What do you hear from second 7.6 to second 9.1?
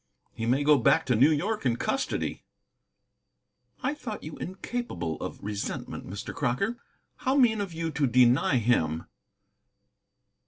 of you to deny him!"